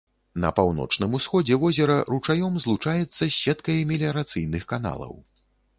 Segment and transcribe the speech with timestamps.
[0.43, 5.13] На паўночным усходзе возера ручаём злучаецца з сеткай меліярацыйных каналаў.